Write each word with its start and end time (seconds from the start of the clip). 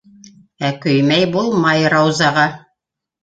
Ә 0.69 0.69
көймәй 0.85 1.27
булмай 1.35 1.85
Раузаға. 1.95 2.47